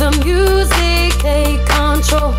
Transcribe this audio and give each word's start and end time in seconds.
the 0.00 0.10
music 0.24 1.12
take 1.20 1.60
control. 1.66 2.32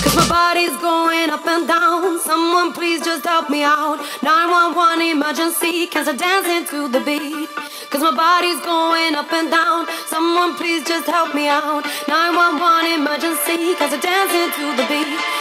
Cause 0.00 0.16
my 0.16 0.26
body's 0.26 0.74
going 0.80 1.28
up 1.28 1.46
and 1.46 1.68
down. 1.68 2.18
Someone 2.20 2.72
please 2.72 3.04
just 3.04 3.26
help 3.26 3.50
me 3.50 3.62
out. 3.62 3.98
911 4.22 5.12
emergency, 5.12 5.86
cancer 5.86 6.16
dancing 6.16 6.64
to 6.72 6.88
the 6.88 7.04
beat. 7.04 7.50
Cause 7.90 8.00
my 8.00 8.16
body's 8.16 8.64
going 8.64 9.14
up 9.14 9.30
and 9.30 9.50
down. 9.50 9.86
Someone 10.06 10.56
please 10.56 10.88
just 10.88 11.06
help 11.06 11.34
me 11.34 11.48
out. 11.48 11.84
911 12.08 12.96
emergency, 12.96 13.76
cancer 13.76 14.00
dancing 14.00 14.48
to 14.56 14.64
the 14.72 14.88
beat. 14.88 15.35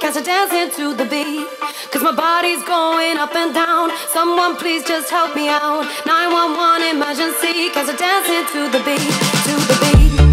Can't 0.00 0.16
I 0.16 0.22
dance 0.22 0.52
into 0.52 0.94
the 0.94 1.04
beat. 1.04 1.46
Cause 1.90 2.02
my 2.02 2.12
body's 2.12 2.62
going 2.64 3.18
up 3.18 3.34
and 3.34 3.54
down. 3.54 3.90
Someone 4.12 4.56
please 4.56 4.84
just 4.84 5.10
help 5.10 5.36
me 5.36 5.48
out. 5.48 5.84
911 6.06 6.96
emergency. 6.96 7.70
Cause 7.70 7.88
I 7.88 7.96
dance 7.96 8.28
into 8.28 8.70
the 8.72 8.82
beat, 8.84 9.12
to 9.46 9.54
the 9.68 9.76
beat. 9.82 10.31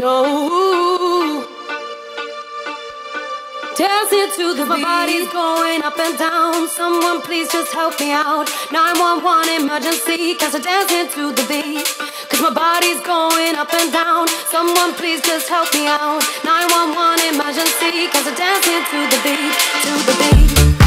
No. 0.00 1.46
Dancing 3.76 4.30
to 4.34 4.54
the 4.54 4.64
beat. 4.64 4.68
My 4.68 4.80
body's 4.80 5.28
going 5.30 5.82
up 5.82 5.98
and 5.98 6.18
down. 6.18 6.68
Someone 6.68 7.20
please 7.20 7.52
just 7.52 7.70
help 7.74 8.00
me 8.00 8.10
out. 8.10 8.48
911 8.72 9.60
emergency. 9.60 10.36
Cause 10.36 10.54
I'm 10.54 10.62
dancing 10.62 11.08
to 11.12 11.32
the 11.36 11.44
beat. 11.46 11.84
Cause 12.30 12.40
my 12.40 12.48
body's 12.48 13.00
going 13.02 13.56
up 13.56 13.72
and 13.74 13.92
down. 13.92 14.26
Someone 14.48 14.94
please 14.94 15.20
just 15.20 15.50
help 15.50 15.68
me 15.74 15.86
out. 15.86 16.24
911 16.48 17.36
emergency. 17.36 18.08
Cause 18.08 18.24
I'm 18.24 18.36
dancing 18.40 18.80
to 18.80 18.98
the 19.04 19.20
beat. 19.20 19.52
To 19.84 19.92
the 20.08 20.14
beat. 20.16 20.79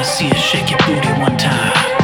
wanna 0.00 0.12
see 0.12 0.28
you 0.28 0.34
shake 0.34 0.70
your 0.70 0.78
booty 0.86 1.08
one 1.20 1.36
time. 1.36 1.99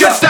Just 0.00 0.16
stop. 0.16 0.29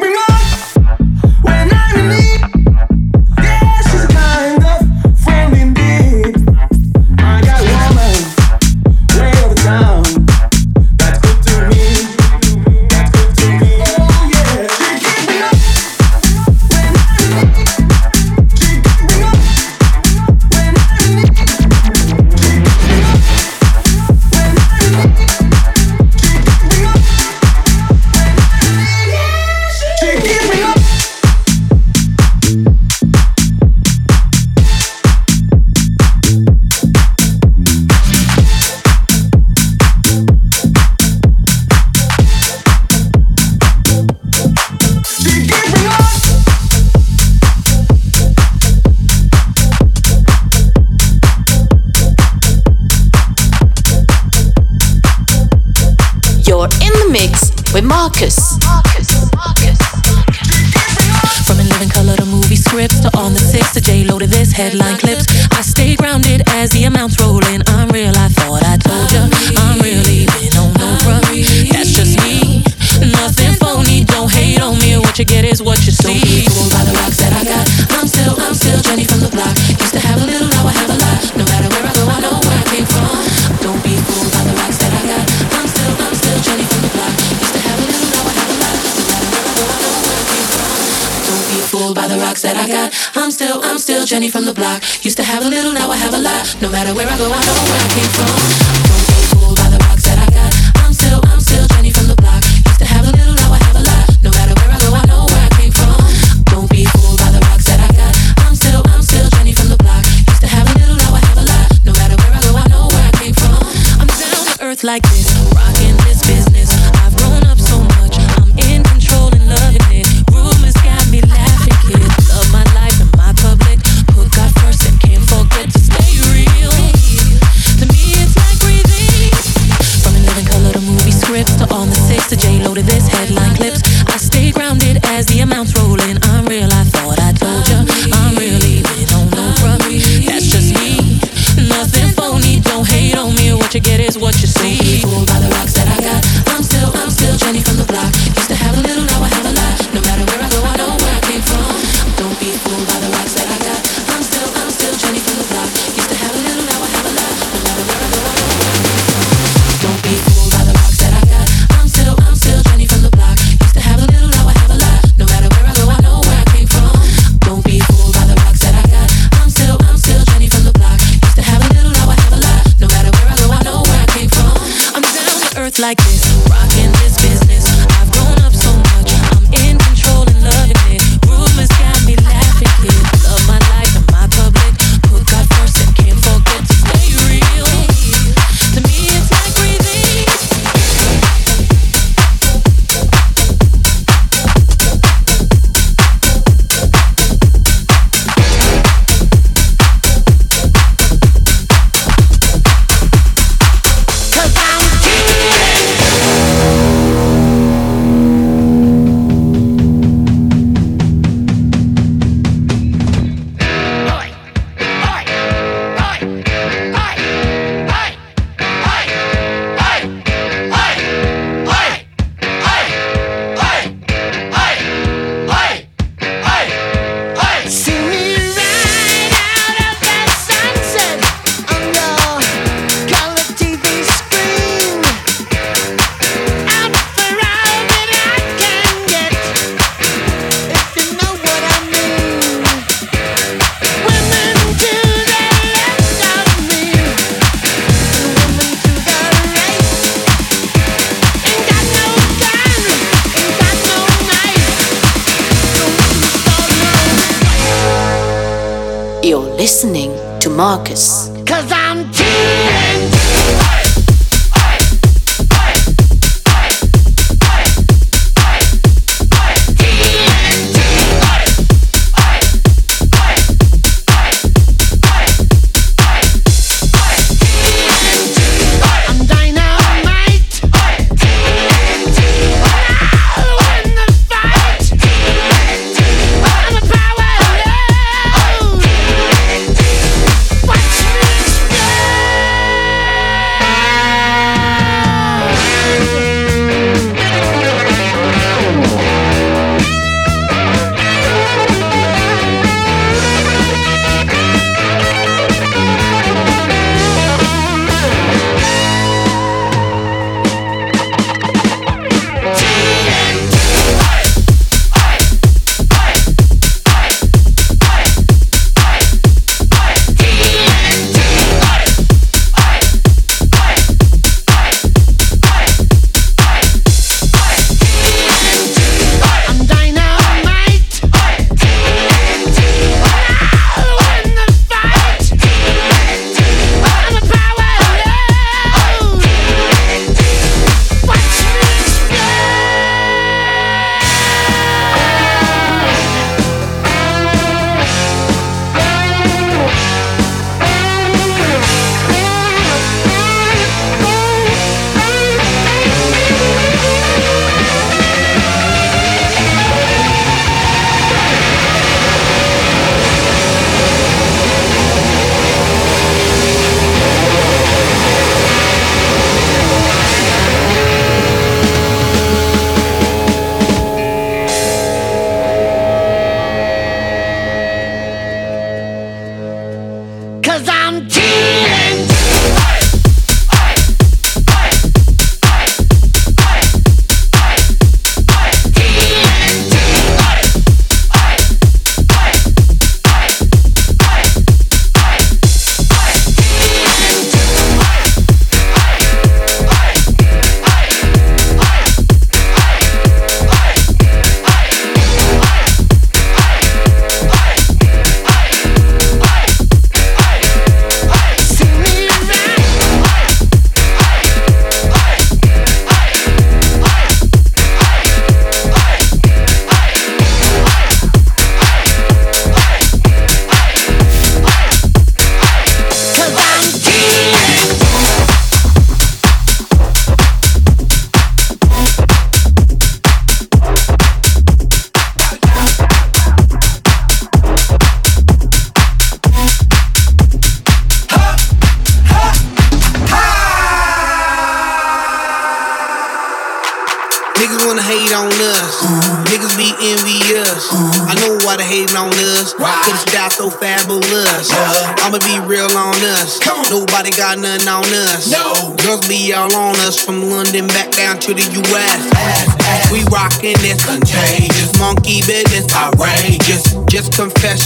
bring 0.00 0.16
up. 0.16 0.29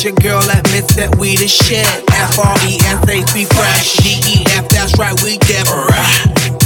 Your 0.05 0.13
girl 0.17 0.43
admits 0.51 0.95
that 0.97 1.17
we 1.17 1.35
the 1.37 1.49
shit. 1.49 1.87
F 2.13 2.39
R 2.39 2.57
E 2.69 2.77
S 2.77 3.09
H 3.09 3.33
we 3.33 3.45
fresh. 3.47 3.97
G 3.97 4.41
E 4.41 4.45
F 4.53 4.69
that's 4.69 4.99
right 4.99 5.17
we 5.23 5.39
def. 5.39 5.65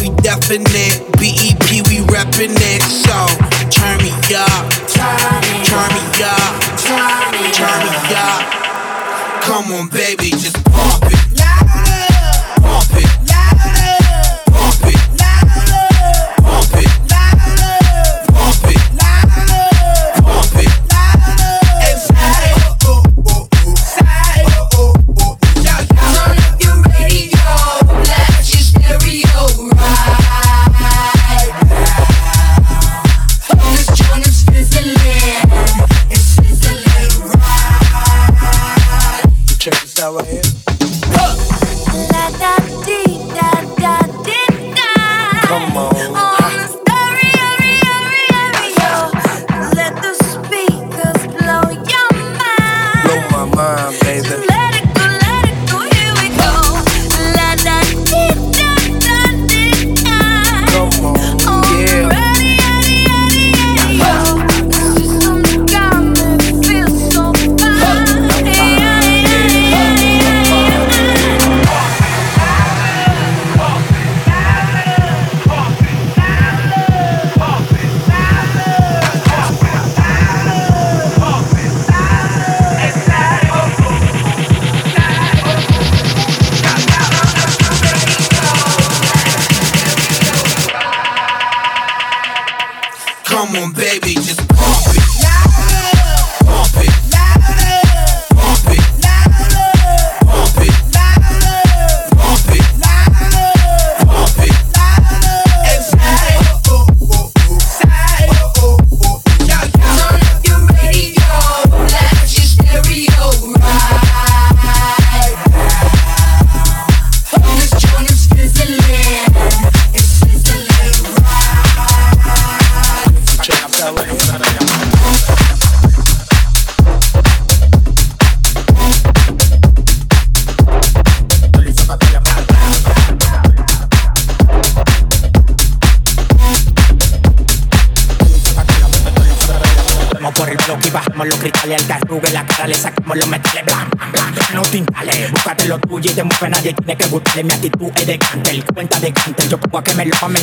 We 0.00 0.10
definite. 0.22 1.07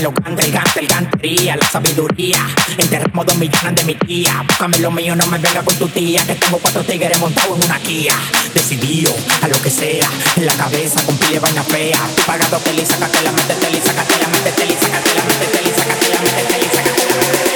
Lo 0.06 0.12
gantes, 0.12 0.45
el 0.45 0.51
gante, 0.51 0.80
el 0.82 0.88
gantería, 0.88 1.56
la 1.56 1.68
sabiduría, 1.68 2.38
enterramos 2.78 3.26
dos 3.26 3.38
millones 3.38 3.76
de 3.76 3.84
mi 3.86 3.95
tía, 3.95 4.43
búscame 4.47 4.78
lo 4.78 4.91
mío, 4.91 5.16
no 5.16 5.26
me 5.26 5.39
venga 5.39 5.64
con 5.64 5.76
tu 5.78 5.88
tía, 5.88 6.24
que 6.28 6.36
tengo 6.36 6.60
cuatro 6.60 6.84
tigres 6.84 7.20
montados 7.20 7.58
en 7.58 7.66
una 7.66 7.80
Kia, 7.80 8.16
decidido 8.53 9.12
a 9.41 9.47
lo 9.47 9.60
que 9.64 9.72
sea, 9.72 10.08
en 10.36 10.45
la 10.45 10.53
cabeza 10.53 11.01
con 11.03 11.18
pile 11.18 11.39
vaina 11.39 11.64
fea, 11.64 11.99
tú 12.16 12.22
pagado 12.28 12.62
que 12.64 12.74
le 12.74 12.86
sácate 12.86 13.20
la 13.24 13.32
métete, 13.32 13.72
le 13.72 13.82
sácate 13.82 14.14
la 14.22 14.28
métete, 14.28 14.66
le 14.68 14.74
sácate 14.80 15.16
la 15.16 15.24
métete, 15.24 15.62
le 15.64 15.74
sácate 15.74 16.10
la 16.10 16.20
métete, 16.22 16.58
le 16.60 16.70
sácate 16.70 17.06
la 17.10 17.18
métete, 17.18 17.56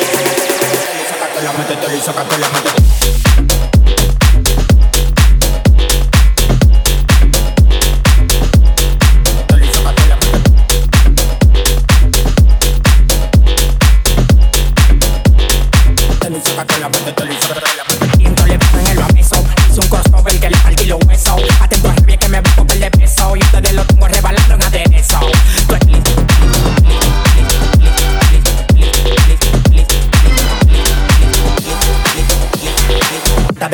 sácate 1.09 1.41
la 1.43 1.53
métete, 1.53 1.87
le 1.87 2.01
sácate 2.01 2.37
la. 2.39 3.78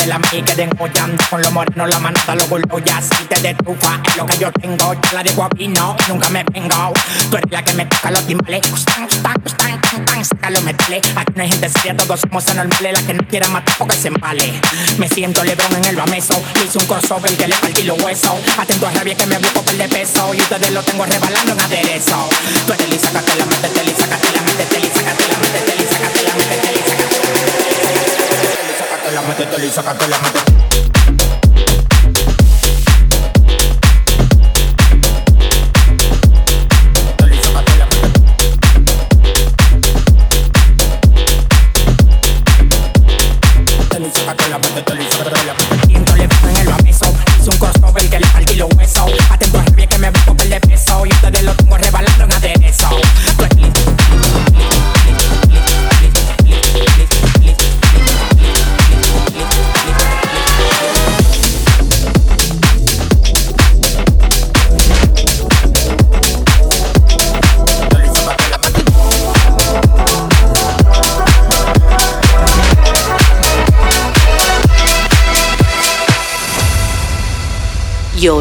De 0.06 0.10
la 0.10 0.20
mí 0.20 0.44
que 0.44 0.56
degollando 0.56 1.24
con 1.30 1.42
los 1.42 1.52
morenos 1.52 1.90
la 1.90 2.00
manota 2.00 2.36
los 2.36 2.48
gulos 2.48 2.68
ya 2.84 3.02
si 3.02 3.26
te 3.26 3.40
de 3.42 3.54
trufa 3.56 4.00
es 4.08 4.18
lo 4.18 4.26
que 4.26 4.38
yo 4.38 4.52
tengo. 4.52 4.94
Yo 4.94 5.12
la 5.14 5.24
dejo 5.24 5.44
aquí 5.44 5.68
no 5.68 5.96
nunca 6.08 6.30
me 6.30 6.44
vengo. 6.54 6.94
Tú 7.30 7.38
eres 7.38 7.52
la 7.52 7.64
que 7.64 7.74
me 7.74 7.86
toca 7.86 8.12
los 8.12 8.26
timbales 8.28 8.62
Gustan, 8.70 9.06
gustan, 9.06 9.34
gustan, 9.44 9.82
gustan, 9.82 10.26
saca 10.26 10.50
los 10.52 10.64
metales. 10.64 11.02
Aquí 11.16 11.34
no 11.36 11.42
hay 11.42 11.50
gente 11.50 11.70
seria 11.70 11.98
todos 11.98 12.20
somos 12.20 12.48
anormales. 12.50 12.94
La 12.94 13.08
que 13.08 13.14
no 13.14 13.28
quiera 13.28 13.48
matar 13.48 13.76
porque 13.78 13.96
se 13.96 14.10
embale. 14.10 14.54
Me 14.98 15.08
siento 15.10 15.44
lebrón 15.44 15.76
en 15.76 15.86
el 15.86 15.96
bameso. 15.96 16.42
Le 16.56 16.66
hice 16.66 16.78
un 16.78 16.86
crossover 16.86 17.36
que 17.36 17.48
le 17.48 17.56
partí 17.56 17.84
los 17.84 18.00
huesos. 18.02 18.36
Atento 18.58 18.88
a 18.88 18.92
rabia 18.92 19.16
que 19.16 19.26
me 19.26 19.38
busco 19.40 19.62
perder 19.62 19.90
peso. 19.90 20.34
Y 20.34 20.42
ustedes 20.42 20.72
lo 20.72 20.84
tengo 20.84 21.06
rebalando 21.06 21.54
en 21.54 21.60
aderezo. 21.60 22.30
Tú 22.68 22.74
eres 22.74 22.90
lisa, 22.90 23.08
sácate 23.08 23.36
la 23.38 23.46
métete, 23.46 23.84
li, 23.84 23.94
sácate 23.98 24.32
la 24.34 24.42
métete, 24.42 24.80
li, 24.80 24.92
sácate 24.94 25.28
la 25.28 25.38
métete, 25.40 25.76
li, 25.78 25.88
sácate 25.90 26.24
la 26.24 26.34
métete, 26.36 26.72
li, 26.74 26.80
sácate 26.90 28.15
la 29.12 29.22
métete, 29.22 29.60
li, 29.62 29.70
sácate 29.70 30.08
la 30.08 30.18
métete. 30.20 31.15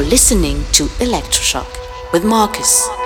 Listening 0.08 0.64
to 0.72 0.84
Electroshock 1.00 1.66
with 2.12 2.24
Marcus. 2.24 3.03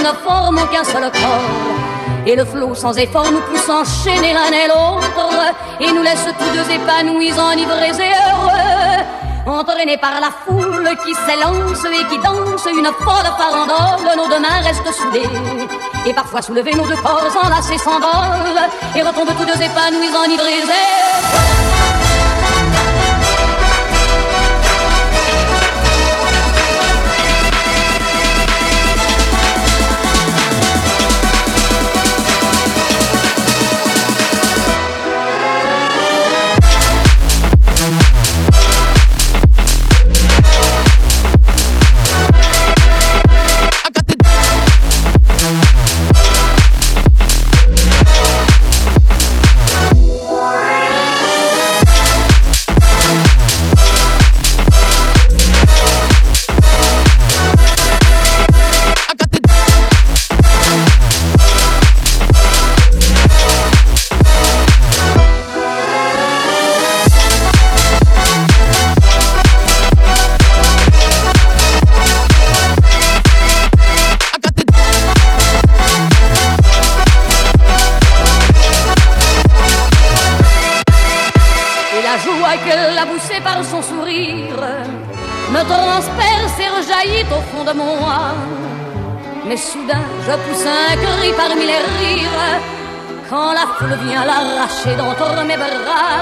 Ne 0.00 0.12
formons 0.24 0.66
qu'un 0.66 0.84
seul 0.84 1.02
corps. 1.02 2.26
Et 2.26 2.36
le 2.36 2.44
flot 2.44 2.74
sans 2.74 2.96
effort 2.98 3.30
nous 3.30 3.40
pousse 3.40 3.68
enchaîner 3.68 4.32
l'un 4.32 4.52
et 4.52 4.68
l'autre, 4.68 5.54
et 5.80 5.90
nous 5.92 6.02
laisse 6.02 6.26
tous 6.38 6.50
deux 6.56 6.70
épanouis, 6.74 7.32
enivrés 7.32 7.96
et 7.98 8.12
heureux. 8.12 9.04
Entraînés 9.46 9.96
par 9.96 10.20
la 10.20 10.30
foule 10.44 10.90
qui 11.04 11.14
s'élance 11.14 11.84
et 11.84 12.04
qui 12.10 12.18
danse 12.18 12.66
une 12.66 12.90
folle 13.00 13.30
farandole, 13.38 14.16
nos 14.16 14.28
deux 14.28 14.38
mains 14.38 14.60
restent 14.62 14.92
soudées. 14.92 15.28
Et 16.06 16.12
parfois 16.12 16.42
soulevés, 16.42 16.74
nos 16.74 16.86
deux 16.86 16.96
corps 16.96 17.24
enlacés 17.42 17.78
s'envolent, 17.78 18.68
et 18.94 19.02
retombent 19.02 19.34
tous 19.38 19.46
deux 19.46 19.62
épanouis, 19.62 20.10
enivrés 20.24 20.58
et 20.58 20.62
heureux. 20.62 21.09
Mais 89.50 89.56
soudain, 89.56 90.04
je 90.24 90.30
pousse 90.30 90.64
un 90.64 90.94
cri 90.94 91.32
parmi 91.36 91.66
les 91.66 91.82
rires 91.98 92.60
quand 93.28 93.52
la 93.52 93.66
foule 93.76 93.98
vient 94.06 94.24
l'arracher 94.24 94.94
d'entre 94.96 95.44
mes 95.44 95.56
bras. 95.56 96.20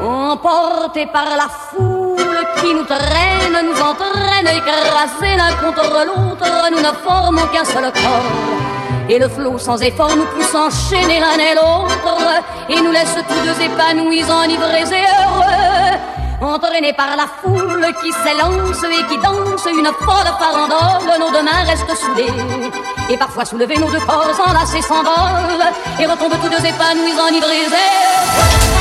Emportés 0.00 1.06
par 1.06 1.24
la 1.36 1.48
foule 1.48 2.46
qui 2.60 2.72
nous 2.74 2.84
traîne, 2.84 3.58
nous 3.66 3.80
entraîne, 3.90 4.46
écrasés 4.46 5.36
l'un 5.36 5.52
contre 5.64 6.06
l'autre, 6.06 6.46
nous 6.70 6.78
ne 6.78 6.92
formons 7.04 7.46
qu'un 7.52 7.64
seul 7.64 7.90
corps. 7.90 9.08
Et 9.08 9.18
le 9.18 9.28
flot 9.28 9.58
sans 9.58 9.82
effort 9.82 10.14
nous 10.14 10.26
pousse 10.26 10.54
enchaîner 10.54 11.18
l'un 11.18 11.40
et 11.40 11.56
l'autre, 11.56 12.40
et 12.68 12.80
nous 12.80 12.92
laisse 12.92 13.16
tous 13.28 13.40
deux 13.46 13.64
épanouis, 13.64 14.22
enivrés 14.30 14.92
et 14.92 15.06
heureux. 15.24 16.13
Entraînés 16.40 16.92
par 16.92 17.16
la 17.16 17.26
foule 17.42 17.86
qui 18.02 18.12
s'élance 18.12 18.82
et 18.84 19.04
qui 19.06 19.18
danse 19.18 19.66
une 19.66 19.86
folle 19.86 20.30
farandole, 20.38 21.18
nos 21.18 21.30
deux 21.30 21.42
mains 21.42 21.64
restent 21.66 21.96
soudées. 21.96 22.32
Et 23.08 23.16
parfois 23.16 23.44
soulevés, 23.44 23.78
nos 23.78 23.90
deux 23.90 24.00
corps 24.00 24.26
enlacés 24.46 24.82
s'envolent, 24.82 25.72
et 25.98 26.06
retombent 26.06 26.40
tous 26.42 26.48
deux 26.48 26.66
épanouis, 26.66 27.14
enivrés 27.28 27.66
et. 27.66 28.73